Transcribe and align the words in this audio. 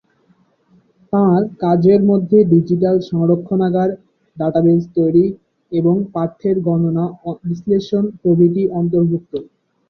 তাঁর 1.13 1.41
কাজের 1.61 2.01
মধ্যে 2.09 2.37
ডিজিটাল 2.51 2.95
সংরক্ষণাগার, 3.09 3.89
ডাটাবেস 4.37 4.81
তৈরি 4.97 5.25
এবং 5.71 5.95
পাঠ্যের 6.13 6.57
গণনা 6.67 7.05
বিশ্লেষণ 7.43 8.03
প্রভৃতি 8.21 8.63
অন্তর্ভুক্ত। 8.79 9.33